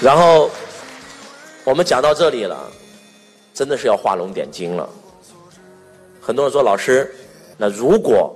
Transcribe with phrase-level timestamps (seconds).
[0.00, 0.50] 然后
[1.62, 2.70] 我们讲到这里了，
[3.52, 4.88] 真的是要画龙点睛了。
[6.20, 7.14] 很多人说老师，
[7.58, 8.34] 那如果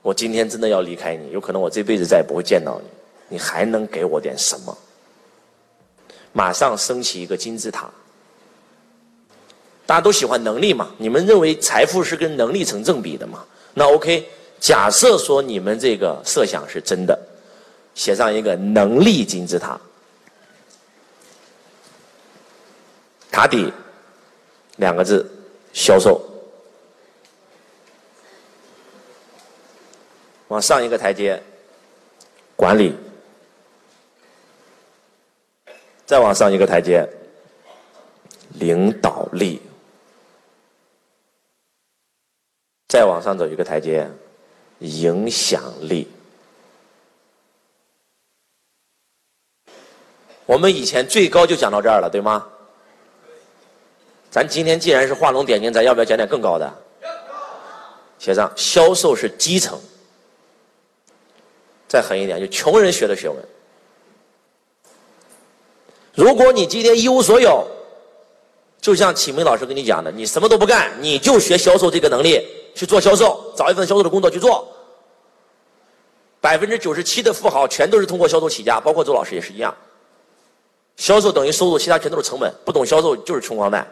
[0.00, 4.76] 我今天真的要离开你，有可能我这辈子再也不会见到你，你还能给我点什么？
[6.32, 7.90] 马上升起一个金字塔。
[9.84, 10.90] 大家都喜欢能力嘛？
[10.98, 13.44] 你们认为财富是跟能力成正比的嘛？
[13.74, 14.24] 那 OK，
[14.60, 17.18] 假设说你们这个设想是真的，
[17.96, 19.80] 写上一个能力金字塔，
[23.30, 23.72] 塔底
[24.76, 25.30] 两个字：
[25.72, 26.20] 销售。
[30.48, 31.40] 往上一个台阶，
[32.56, 32.92] 管理；
[36.04, 37.08] 再往上一个台阶，
[38.58, 39.62] 领导力。
[42.88, 44.10] 再往上走一个台阶，
[44.80, 46.10] 影响力。
[50.46, 52.48] 我们以前最高就讲到这儿了，对吗？
[54.30, 56.72] 咱今天既然是画龙点睛，咱要不要讲点更高的？
[58.18, 59.80] 写上销售是基层，
[61.88, 63.36] 再狠一点，就穷人学的学问。
[66.14, 67.66] 如果你今天一无所有，
[68.80, 72.46] 就像启明老师跟你讲的，你什么都不干，你就学销售这个能力。
[72.72, 74.66] 去做销售，找一份销售的工作去做。
[76.40, 79.74] 百分之九十七的富豪全都是通过销售起家，包括周老师也是一样。
[80.96, 82.54] 销售等于收入，其他全都是成本。
[82.64, 83.86] 不懂销售就是穷光蛋。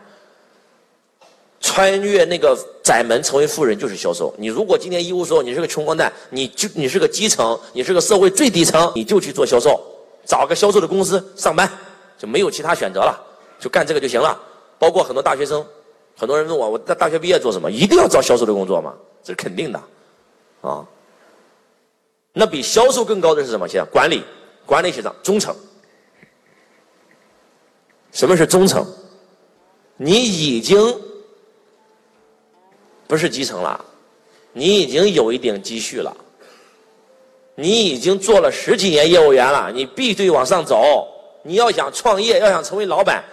[1.69, 4.35] 穿越那个窄门成为富人就是销售。
[4.39, 9.79] 你如果今天一无所有，你是个穷光蛋，你就你是个基层，你是个社会最底层，你就去做销售，
[10.25, 11.71] 找个销售的公司上班，
[12.17, 13.23] 就没有其他选择了，
[13.61, 14.41] 就干这个就行了。
[14.79, 15.63] 包括很多大学生。
[16.17, 17.71] 很多人问我，我在大学毕业做什么？
[17.71, 18.95] 一定要找销售的工作吗？
[19.23, 19.81] 这是肯定的，
[20.63, 20.85] 啊。
[22.33, 23.69] 那比销售更高的是什么？
[23.69, 24.25] 现在管理，
[24.65, 25.55] 管理学上中层。
[28.11, 28.85] 什么是中层？
[29.97, 30.79] 你已经
[33.09, 33.85] 不是基层了，
[34.53, 36.17] 你已经有一点积蓄了，
[37.57, 41.09] 你已经做了十几年业务员了，你必须往上走。
[41.43, 43.25] 你要想创业，要想成为老板。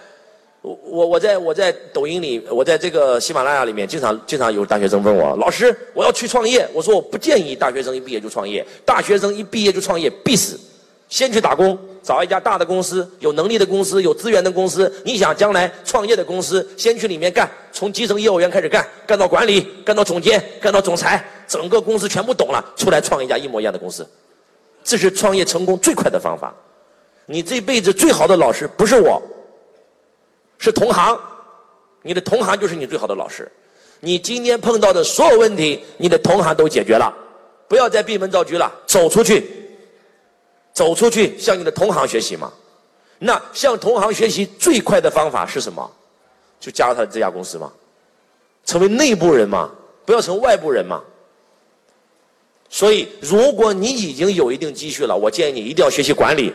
[0.62, 6.66] 我我我在我在抖音里，我在这个喜马拉雅里面，经常经常有大学生问我，老师，我要去创业。
[6.72, 10.58] 我说我不建议大学生一毕业就创业，大学生一毕业就创业必死。
[11.08, 14.92] 先去打工，找一家大的公司，有能力的公司，有资源的公司。
[15.04, 24.06] 你想将来创业的公司，先去里面干，从基层业务员开始干，干到管理，干到总监，干到总裁，整个公司全部懂了，出来创一家一模一样的公司。
[24.82, 26.54] 这是创业成功最快的方法。
[27.26, 29.22] 你这辈子最好的老师不是我。
[30.58, 31.18] 是同行，
[32.02, 33.50] 你的同行就是你最好的老师。
[34.00, 37.14] 你今天碰到的所有问题，你的同行都解决了。
[37.68, 39.55] 不要再闭门造车了，走出去，
[40.76, 42.52] 走出去向你的同行学习嘛。
[43.18, 45.90] 那向同行学习最快的方法是什么？
[46.60, 47.72] 就加入他的这家公司嘛，
[48.66, 49.70] 成为内部人嘛，
[50.04, 51.02] 不要成外部人嘛。
[52.68, 56.52] 所以，如果你已经有一定积蓄了，我建议你一定要学习管理，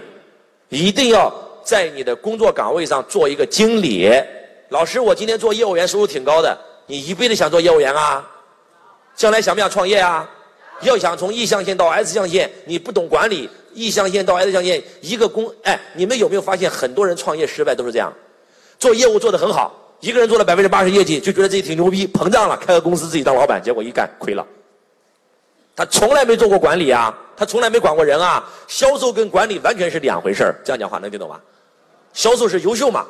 [0.70, 1.34] 一定要。
[1.64, 4.12] 在你的工作岗位上做一个经理，
[4.70, 8.28] 老师，我今天做业务员收入挺高的，你一辈子想做业务员啊？
[9.16, 10.28] 将来想不想创业啊？
[10.81, 18.12] 要想从 E 象限到 S 象限，你不懂管理，E 象限到 S 象限一个工，哎，你们有没有发现很多人创业失败都是这样？
[18.80, 24.46] 做业务做得很好，一个人做了百分之八十业绩，就觉得自己挺牛逼，膨胀了，开个公司自己当老板，结果一干亏了。
[25.76, 31.40] 他从来没做过管理啊，他从来没管过人啊，销售跟管理完全是两回事儿这样讲话能听懂吗？
[32.14, 33.06] 销售是优秀嘛？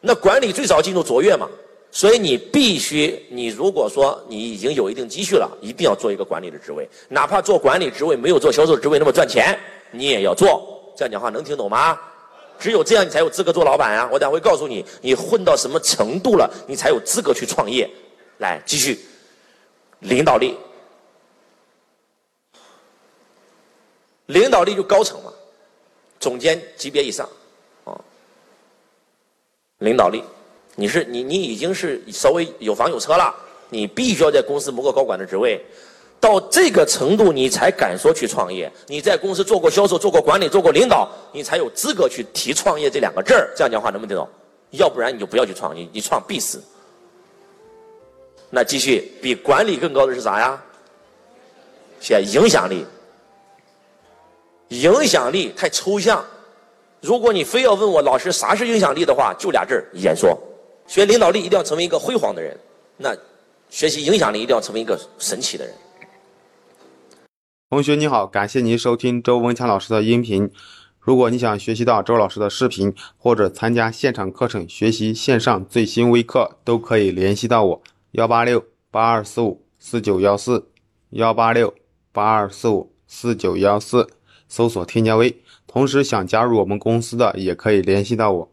[0.00, 1.48] 那管理最少进入卓越嘛？
[1.96, 9.58] 所以你必须，你如果说你已经有一定积蓄了，一定要做一个管理的职位，哪怕做管理职位没有做销售职位那么赚钱，
[9.92, 10.92] 你也要做。
[10.94, 11.98] 这样讲话能听懂吗？
[12.58, 14.10] 只有这样，你才有资格做老板啊！
[14.12, 17.88] 我等会告诉你，你混到什么程度了，你才有资格去创业。
[18.40, 19.00] 来，继续，
[20.00, 20.54] 领导力，
[24.26, 25.32] 领导力就高层嘛，
[26.20, 27.26] 总监级别以上。
[27.84, 27.98] 啊
[29.78, 30.22] 领导力，
[30.76, 33.34] 你是你你已经是稍微有房有车了，
[33.70, 35.60] 你必须要在公司谋个高管的职位，
[36.20, 38.70] 到这个程度你才敢说去创业。
[38.86, 43.50] 你在公司做过销售、做过管理、做过领导，你才有资格去提创业这两个字儿。
[43.56, 44.28] 这样讲话能不能听懂？
[44.72, 46.62] 要不然你就不要去创，你你创必死。
[48.50, 50.62] 那继续，比管理更高的是啥呀？
[52.00, 52.84] 写影响力。
[54.68, 56.24] 影响力太抽象。
[57.00, 60.36] 如果你非要问我老师啥是影响力的话，就俩字儿：演说。
[60.86, 62.56] 学领导力一定要成为一个辉煌的人，
[62.96, 63.14] 那
[63.68, 65.74] 学习影响力一定要成为一个神奇的人。
[67.68, 70.50] 同学你好，感谢您收听周文强老师的音频。
[71.00, 80.68] 如果你想学习到周老师的视频，或者参加现场课程学习线上最新微课，都可以联系到我：幺八六八二四五四九幺四，
[81.10, 81.74] 幺八六
[82.12, 84.08] 八二四五四九幺四，
[84.48, 85.36] 搜索添加微。
[85.66, 88.50] 同时想加入我们公司的，也可以联系到我。